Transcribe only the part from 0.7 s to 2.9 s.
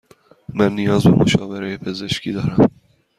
نیاز به مشاوره پزشکی دارم.